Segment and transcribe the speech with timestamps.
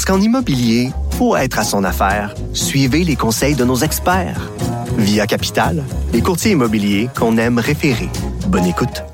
[0.00, 4.50] Parce qu'en immobilier, pour être à son affaire, suivez les conseils de nos experts.
[4.96, 5.84] Via Capital,
[6.14, 8.08] les courtiers immobiliers qu'on aime référer.
[8.46, 9.04] Bonne écoute.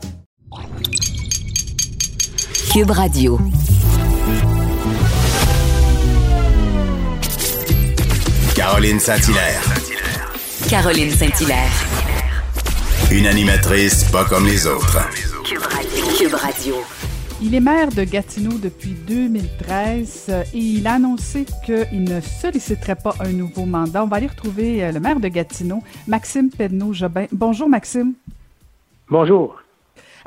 [2.72, 3.40] Cube Radio.
[8.54, 9.62] Caroline Saint-Hilaire.
[10.68, 11.72] Caroline Saint-Hilaire.
[13.10, 14.98] Une animatrice pas comme les autres.
[15.42, 16.04] Cube Radio.
[16.16, 16.76] Cube Radio.
[17.42, 22.96] Il est maire de Gatineau depuis 2013 euh, et il a annoncé qu'il ne solliciterait
[22.96, 24.04] pas un nouveau mandat.
[24.04, 27.26] On va aller retrouver euh, le maire de Gatineau, Maxime Pedneau-Jobin.
[27.32, 28.14] Bonjour, Maxime.
[29.10, 29.65] Bonjour.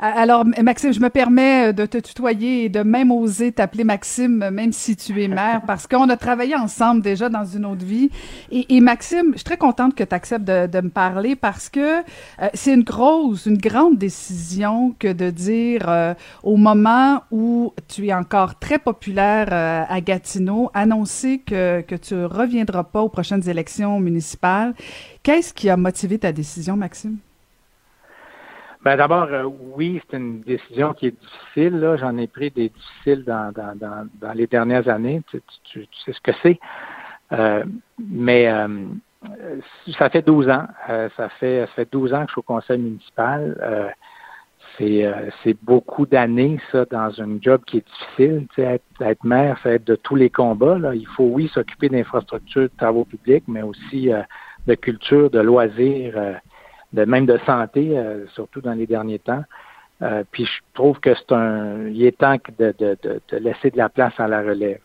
[0.02, 4.48] Alors, Maxime, je me permets euh, de te tutoyer et de même oser t'appeler Maxime,
[4.50, 8.08] même si tu es maire, parce qu'on a travaillé ensemble déjà dans une autre vie.
[8.50, 12.48] Et, Maxime, je suis très contente que tu acceptes de, me parler parce que euh,
[12.54, 18.14] c'est une grosse, une grande décision que de dire euh, au moment où tu es
[18.14, 24.72] encore très populaire à Gatineau, annoncer que, que tu reviendras pas aux prochaines élections municipales.
[25.22, 27.18] Qu'est-ce qui a motivé ta décision, Maxime?
[28.82, 31.80] Ben d'abord, euh, oui, c'est une décision qui est difficile.
[31.80, 31.96] Là.
[31.96, 35.20] J'en ai pris des difficiles dans, dans, dans, dans les dernières années.
[35.30, 36.58] Tu, sais ce que c'est.
[37.32, 37.62] Euh,
[37.98, 38.86] mais euh,
[39.98, 40.66] ça fait 12 ans.
[40.88, 43.94] ça fait ça fait 12 ans que je suis au conseil municipal.
[44.78, 45.12] c'est
[45.44, 48.46] c'est beaucoup d'années, ça, dans un job qui est difficile.
[48.54, 50.78] Tu sais, être, être maire, c'est être de tous les combats.
[50.78, 50.94] Là.
[50.94, 54.10] Il faut, oui, s'occuper d'infrastructures, de travaux publics, mais aussi
[54.66, 56.40] de culture, de loisirs
[56.92, 59.44] de même de santé, euh, surtout dans les derniers temps.
[60.02, 63.70] Euh, puis je trouve que c'est un, il est temps de, de, de, de, laisser
[63.70, 64.80] de la place à la relève.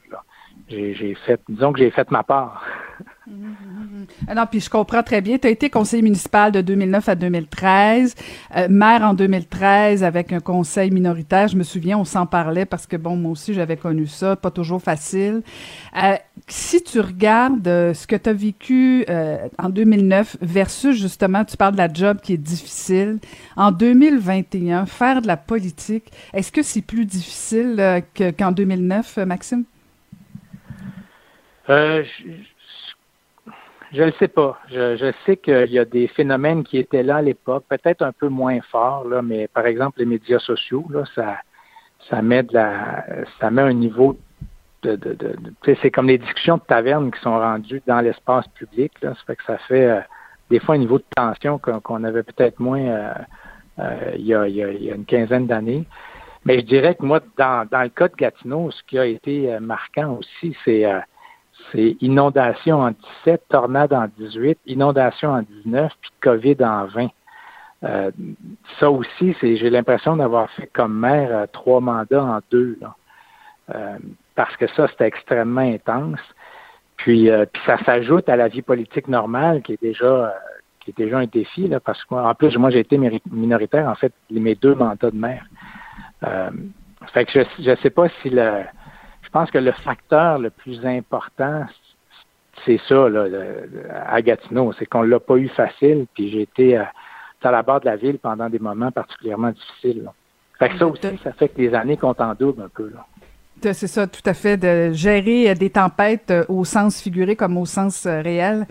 [0.68, 2.66] J'ai fait, disons que j'ai fait ma part.
[4.28, 5.38] Ah non, puis je comprends très bien.
[5.38, 8.16] Tu as été conseiller municipal de 2009 à 2013,
[8.56, 11.48] euh, maire en 2013 avec un conseil minoritaire.
[11.48, 14.52] Je me souviens, on s'en parlait parce que, bon, moi aussi, j'avais connu ça, pas
[14.52, 15.42] toujours facile.
[16.02, 16.16] Euh,
[16.48, 19.06] si tu regardes euh, ce que tu as vécu
[19.58, 23.20] en 2009 versus, justement, tu parles de la job qui est difficile,
[23.56, 28.04] en 2021, faire de la politique, est-ce que c'est plus difficile
[28.38, 29.64] qu'en 2009, Maxime?
[33.96, 34.60] Je ne sais pas.
[34.70, 38.28] Je, sais qu'il y a des phénomènes qui étaient là à l'époque, peut-être un peu
[38.28, 40.86] moins forts, là, mais par exemple les médias sociaux,
[41.16, 43.06] ça, met de la,
[43.40, 44.18] ça met un niveau
[44.84, 45.00] de,
[45.82, 48.92] c'est comme les discussions de taverne qui sont rendues dans l'espace public.
[49.02, 50.02] Là, ça fait que ça fait euh,
[50.50, 53.14] des fois un niveau de tension qu'on avait peut-être moins euh,
[53.80, 55.86] euh, il, y a, il, y a, une quinzaine d'années.
[56.44, 59.58] Mais je dirais que moi, dans, dans le cas de Gatineau, ce qui a été
[59.60, 60.86] marquant aussi, c'est
[61.72, 62.92] c'est inondation en
[63.26, 67.08] 17, tornade en 18, inondation en 19, puis COVID en 20.
[67.84, 68.12] Euh,
[68.80, 72.78] ça aussi, c'est j'ai l'impression d'avoir fait comme maire euh, trois mandats en deux.
[72.82, 72.96] Là.
[73.74, 73.98] Euh,
[74.36, 76.20] parce que ça, c'était extrêmement intense.
[76.98, 80.34] Puis, puis ça s'ajoute à la vie politique normale qui est déjà
[80.80, 82.98] qui est déjà un défi, là, parce que moi, en plus, moi, j'ai été
[83.30, 85.46] minoritaire, en fait, mes deux mandats de maire.
[87.12, 88.64] fait que je ne sais pas si le
[89.36, 91.66] pense que le facteur le plus important,
[92.64, 93.26] c'est ça, là,
[94.08, 96.94] à Gatineau, c'est qu'on l'a pas eu facile, puis j'ai été à,
[97.44, 100.10] la barre de la ville pendant des moments particulièrement difficiles.
[100.58, 102.90] Fait que ça aussi, ça fait que les années comptent en double un peu.
[102.96, 103.06] Là.
[103.74, 107.66] C'est ça, tout à fait, de gérer des tempêtes euh, au sens figuré comme au
[107.66, 108.68] sens euh, réel.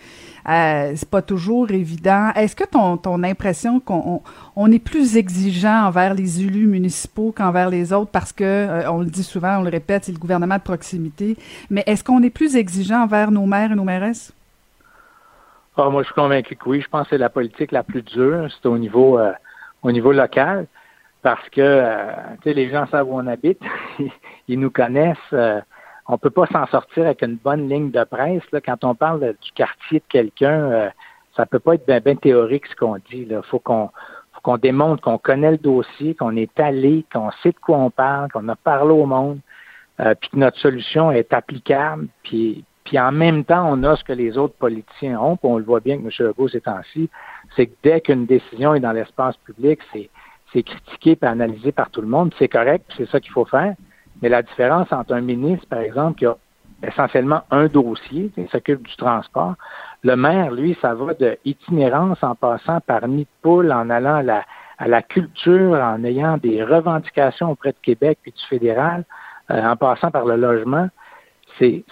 [0.49, 2.31] Euh, c'est pas toujours évident.
[2.35, 4.23] Est-ce que ton, impression qu'on
[4.57, 8.11] on est plus exigeant envers les élus municipaux qu'envers les autres?
[8.11, 11.37] Parce que euh, on le dit souvent, on le répète, c'est le gouvernement de proximité.
[11.71, 14.33] Mais est-ce qu'on est plus exigeant envers nos maires et nos mairesses?
[15.77, 16.81] Ah, moi, je suis convaincu que oui.
[16.83, 18.49] Je pense que c'est la politique la plus dure.
[18.51, 19.19] C'est au niveau
[19.83, 20.67] au niveau local
[21.25, 22.13] parce que euh,
[22.45, 23.59] les gens savent où on habite,
[24.49, 25.17] ils nous connaissent.
[25.33, 25.61] Euh,
[26.07, 28.43] on peut pas s'en sortir avec une bonne ligne de presse.
[28.53, 30.91] Là, quand on parle du quartier de quelqu'un, euh,
[31.35, 33.27] ça peut pas être bien théorique ce qu'on dit.
[33.29, 33.91] Il faut qu'on
[34.43, 38.31] qu'on démontre qu'on connaît le dossier, qu'on est allé, qu'on sait de quoi on parle,
[38.31, 39.39] qu'on a parlé au monde,
[40.01, 44.05] euh, puis que notre solution est applicable, puis puis en même temps, on a ce
[44.05, 46.11] que les autres politiciens ont, puis on le voit bien que M.
[46.19, 47.09] Legault ces temps-ci,
[47.57, 50.11] c'est que dès qu'une décision est dans l'espace public, c'est
[50.55, 53.75] c'est critiqué et analysé par tout le monde, c'est correct, c'est ça qu'il faut faire.
[54.23, 56.37] Mais la différence entre un ministre, par exemple, qui a
[56.83, 59.55] essentiellement un dossier, il s'occupe du transport.
[60.03, 64.25] Le maire, lui, ça va de itinérance en passant par nid de poule, en allant
[64.79, 69.05] à la, culture, en ayant des revendications auprès de Québec puis du fédéral,
[69.51, 70.89] euh, en passant par le logement.
[71.59, 71.85] C'est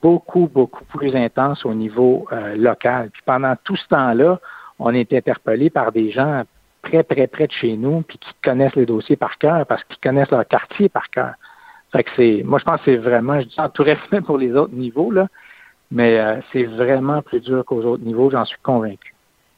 [0.00, 3.10] beaucoup, beaucoup plus intense au niveau euh, local.
[3.10, 4.40] Puis pendant tout ce temps-là,
[4.78, 6.42] on est interpellé par des gens
[6.92, 9.98] très, très près de chez nous, puis qui connaissent les dossiers par cœur, parce qu'ils
[9.98, 11.34] connaissent leur quartier par cœur.
[11.92, 14.38] Fait que c'est, moi, je pense que c'est vraiment, je dis en tout respect pour
[14.38, 15.28] les autres niveaux, là,
[15.90, 19.11] mais euh, c'est vraiment plus dur qu'aux autres niveaux, j'en suis convaincu.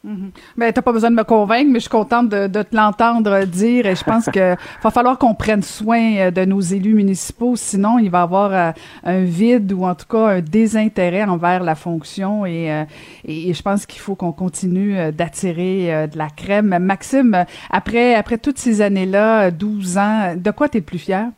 [0.04, 2.76] Mm Mais t'as pas besoin de me convaincre, mais je suis contente de, de te
[2.76, 6.94] l'entendre dire et je pense que va falloir qu'on prenne soin euh, de nos élus
[6.94, 8.72] municipaux, sinon il va y avoir euh,
[9.04, 12.84] un vide ou en tout cas un désintérêt envers la fonction et,
[13.24, 16.76] et, je pense qu'il faut qu'on continue d'attirer de la crème.
[16.78, 21.28] Maxime, après après toutes ces années-là, 12 ans, de quoi tu es plus fier?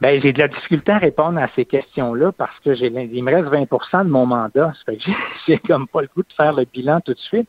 [0.00, 3.30] Ben, j'ai de la difficulté à répondre à ces questions-là parce que j'ai il me
[3.30, 4.72] reste 20% de mon mandat.
[4.78, 5.10] Ça fait que
[5.46, 7.48] j'ai comme pas le goût de faire le bilan tout de suite.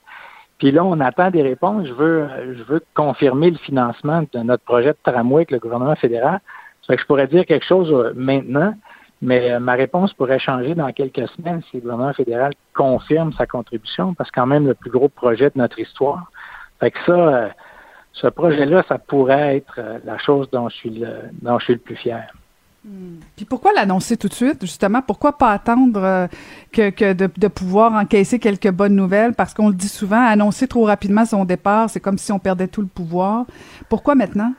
[0.58, 1.88] Puis là, on attend des réponses.
[1.88, 5.96] Je veux, je veux confirmer le financement de notre projet de tramway avec le gouvernement
[5.96, 6.40] fédéral.
[6.82, 8.74] Ça fait que je pourrais dire quelque chose euh, maintenant,
[9.22, 13.48] mais euh, ma réponse pourrait changer dans quelques semaines si le gouvernement fédéral confirme sa
[13.48, 16.30] contribution, parce que quand même le plus gros projet de notre histoire.
[16.80, 17.50] Fait que ça, euh,
[18.12, 21.80] ce projet-là, ça pourrait être la chose dont je suis le, dont je suis le
[21.80, 22.28] plus fier.
[22.84, 23.20] Hmm.
[23.36, 25.02] Puis pourquoi l'annoncer tout de suite, justement?
[25.04, 26.28] Pourquoi pas attendre euh,
[26.72, 29.34] que, de, pouvoir encaisser quelques bonnes nouvelles?
[29.34, 32.68] Parce qu'on le dit souvent, annoncer trop rapidement son départ, c'est comme si on perdait
[32.68, 33.46] tout le pouvoir.
[33.88, 34.54] Pourquoi maintenant?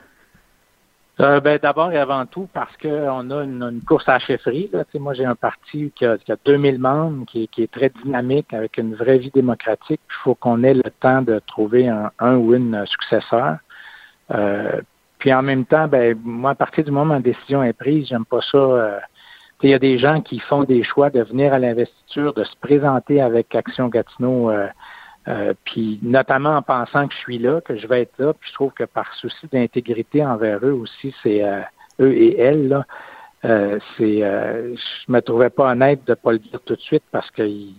[1.19, 4.69] Euh, ben, D'abord et avant tout, parce qu'on a une, course à la chefferie.
[4.71, 4.85] Là.
[4.99, 8.77] moi, j'ai un parti qui a, qui a 2000 membres, qui, est très dynamique, avec
[8.77, 10.01] une vraie vie démocratique.
[10.09, 13.57] Il faut qu'on ait le temps de trouver un, un ou une successeur.
[14.31, 14.81] Euh,
[15.23, 18.09] puis en même temps, ben moi, à partir du moment où ma décision est prise,
[18.09, 18.57] j'aime pas ça.
[18.57, 18.99] Euh,
[19.61, 22.57] il y a des gens qui font des choix de venir à l'investiture, de se
[22.57, 24.67] présenter avec Action Gatineau, euh,
[25.29, 28.33] euh, puis notamment en pensant que je suis là, que je vais être là.
[28.33, 31.41] Puis je trouve que par souci d'intégrité envers eux aussi, c'est
[32.01, 32.85] eux et elles là.
[33.43, 34.75] c'est, je
[35.07, 37.75] me trouvais pas honnête de pas le dire tout de suite parce qu'ils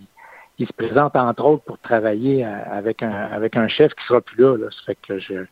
[0.57, 4.57] se présentent entre autres pour travailler avec un avec un chef qui sera plus là.
[4.57, 4.65] là.
[4.71, 5.45] Ça fait que je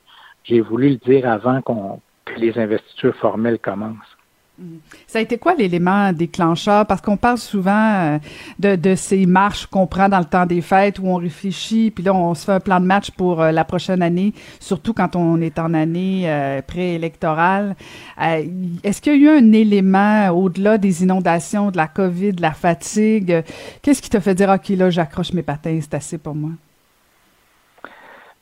[0.43, 4.17] j'ai voulu le dire avant qu'on, que les investitures formelles commencent.
[4.59, 4.75] Mm.
[5.07, 6.85] Ça a été quoi l'élément déclencheur?
[6.85, 8.19] Parce qu'on parle souvent euh,
[8.59, 12.03] de, de, ces marches qu'on prend dans le temps des fêtes où on réfléchit, puis
[12.03, 15.15] là, on se fait un plan de match pour euh, la prochaine année, surtout quand
[15.15, 17.75] on est en année euh, préélectorale.
[18.19, 22.51] Est-ce qu'il y a eu un élément au-delà des inondations, de la COVID, de la
[22.51, 23.43] fatigue?
[23.81, 26.51] Qu'est-ce qui t'a fait dire, OK, là, j'accroche mes patins, c'est assez pour moi?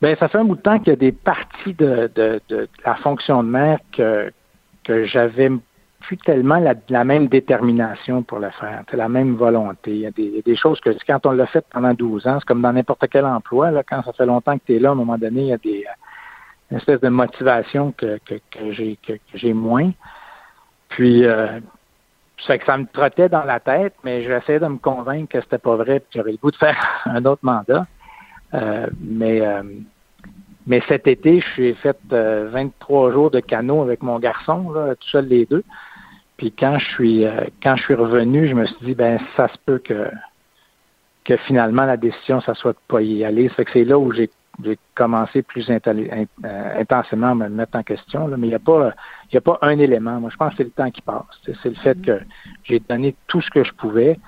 [0.02, 2.10] Ben, ça fait un bout de temps qu'il y a des parties de,
[2.86, 4.32] la fonction de maire que,
[4.84, 5.52] que j'avais
[6.00, 9.92] plus tellement la, la, même détermination pour le faire, la même volonté.
[9.92, 12.64] Il y a des, choses que quand on l'a fait pendant 12 ans, c'est comme
[12.64, 15.20] dans n'importe quel emploi, quand ça fait longtemps que tu es là, à un moment
[15.20, 15.86] donné, il y a des
[16.72, 19.92] une espèce de motivation que, que, que j'ai que, moins.
[20.90, 21.60] Puis euh,
[22.48, 25.58] ça que ça me trottait dans la tête, mais j'essayais de me convaincre que c'était
[25.58, 27.86] pas vrai, puis j'aurais le goût de faire un autre mandat.
[28.54, 29.64] Euh, mais euh,
[30.68, 34.96] mais cet été, je suis fait 23 euh, jours de canot avec mon garçon, là,
[34.96, 35.64] tout seul les deux.
[36.38, 37.26] Puis quand je suis
[37.62, 40.10] quand je suis revenu, je me suis dit ben ça se peut que
[41.24, 43.48] que finalement la décision ça soit de pas y aller.
[43.50, 44.30] Ça fait que c'est là où j'ai
[44.64, 48.28] j'ai commencé plus intensément à me mettre en question.
[48.28, 48.38] Là.
[48.38, 48.92] Mais il n'y a pas
[49.32, 50.20] il y a pas un élément.
[50.20, 51.26] Moi, je pense que c'est le temps qui passe.
[51.46, 52.20] C'est le fait que
[52.64, 54.20] j'ai donné tout ce que je pouvais.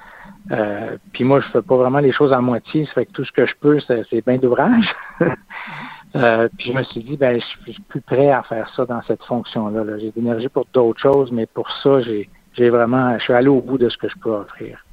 [0.51, 2.85] Euh, puis moi, je fais pas vraiment les choses à moitié.
[2.87, 4.93] Ça fait que tout ce que je peux, c'est bien d'ouvrage.
[6.15, 9.01] euh, puis je me suis dit, ben, je suis plus prêt à faire ça dans
[9.03, 9.83] cette fonction-là.
[9.83, 13.47] -là, j'ai de l'énergie pour d'autres choses, mais pour ça, j'ai vraiment, je suis allé
[13.47, 14.83] au bout de ce que je peux offrir.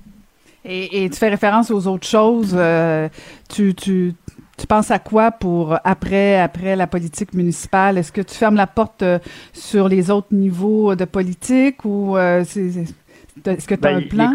[0.65, 2.55] Et, et tu fais référence aux autres choses.
[2.55, 3.09] Euh,
[3.49, 4.15] tu, tu,
[4.59, 7.97] tu penses à quoi pour après après la politique municipale?
[7.97, 9.19] Est-ce que tu fermes la porte euh,
[9.55, 14.33] sur les autres niveaux de politique ou euh, est-ce que tu as ben, un plan?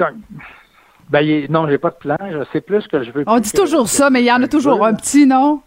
[1.10, 2.18] Ben, non, j'ai pas de plan.
[2.22, 3.24] Je sais plus que je veux.
[3.28, 5.62] On dit toujours ça, mais il y en a toujours un petit, non?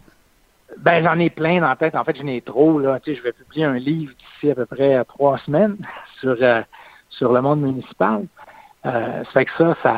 [0.77, 1.95] Ben, j'en ai plein dans la tête.
[1.95, 2.99] En fait, j'en ai trop, là.
[2.99, 5.77] Tu sais, je vais publier un livre d'ici à peu près trois semaines
[6.19, 6.61] sur, euh,
[7.09, 8.25] sur le monde municipal.
[8.85, 9.97] Euh, ça fait que ça, ça.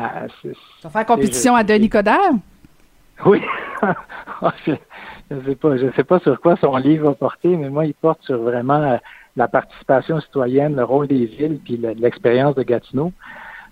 [0.80, 2.32] Ça fait compétition à Denis Coderre?
[3.24, 3.40] Oui.
[4.66, 4.72] je,
[5.30, 5.76] ne sais pas.
[5.76, 8.82] Je sais pas sur quoi son livre va porter, mais moi, il porte sur vraiment
[8.82, 8.96] euh,
[9.36, 13.12] la participation citoyenne, le rôle des villes, puis l'expérience de Gatineau.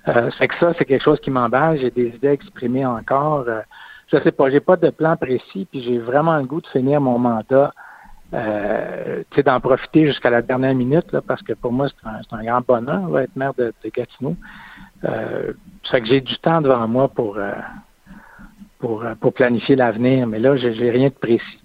[0.09, 1.79] Euh, fait que ça, c'est quelque chose qui m'emballe.
[1.79, 3.45] J'ai des idées exprimées encore.
[3.49, 3.61] Euh,
[4.09, 7.01] je sais pas, j'ai pas de plan précis, puis j'ai vraiment le goût de finir
[7.01, 7.73] mon mandat
[8.33, 12.61] euh, d'en profiter jusqu'à la dernière minute, là, parce que pour moi, c'est un, grand
[12.61, 14.37] bonheur là, être maire de, de Gatineau.
[15.05, 15.53] Euh,
[15.85, 17.53] ça que j'ai du temps devant moi pour, euh,
[18.79, 21.60] pour, euh, pour planifier l'avenir, mais là, j'ai rien de précis.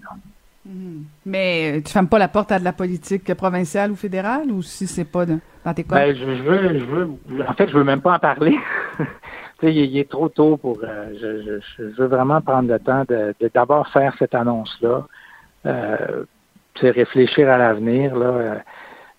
[0.67, 1.03] Mm-hmm.
[1.25, 4.87] Mais tu fermes pas la porte à de la politique provinciale ou fédérale ou si
[4.87, 5.95] c'est pas dans tes cas?
[5.95, 7.09] Ben, je, veux, je veux,
[7.47, 8.57] en fait, je veux même pas en parler.
[9.61, 10.79] il, est trop tôt pour.
[10.83, 15.05] Euh, je, je, veux vraiment prendre le temps de d'abord faire cette annonce-là.
[15.65, 16.23] Euh,
[16.81, 18.25] réfléchir à l'avenir là.
[18.25, 18.55] Euh,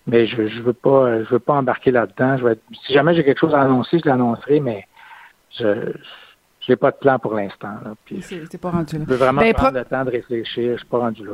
[0.05, 2.37] mais je, je veux pas, je veux pas embarquer là-dedans.
[2.85, 4.87] Si jamais j'ai quelque chose à annoncer, je l'annoncerai, mais
[5.51, 5.91] je
[6.67, 7.69] j'ai pas de plan pour l'instant.
[8.21, 9.03] C'est pas rendu là.
[9.07, 10.73] Je veux vraiment ben, prendre le temps de réfléchir.
[10.73, 11.33] Je suis pas rendu là.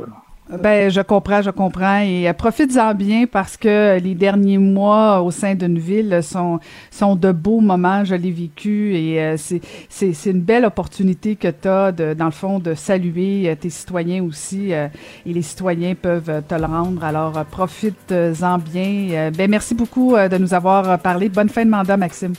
[0.50, 2.00] Ben, je comprends, je comprends.
[2.00, 6.60] Et euh, profites-en bien parce que les derniers mois au sein d'une ville sont,
[6.90, 8.04] sont de beaux moments.
[8.04, 12.12] Je l'ai vécu et euh, c'est, c'est, c'est une belle opportunité que tu as, de,
[12.12, 14.72] dans le fond, de saluer euh, tes citoyens aussi.
[14.72, 14.90] et
[15.24, 17.02] les citoyens peuvent te le rendre.
[17.02, 19.30] Alors, profites-en bien.
[19.30, 21.30] ben, merci beaucoup de nous avoir parlé.
[21.30, 22.34] Bonne fin de mandat, Maxime.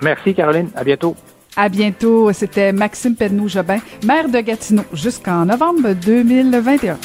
[0.00, 0.70] Merci, Caroline.
[0.74, 1.14] À bientôt.
[1.56, 2.32] À bientôt.
[2.32, 6.98] C'était Maxime Pedneau-Jobin, maire de Gatineau jusqu'en novembre 2021.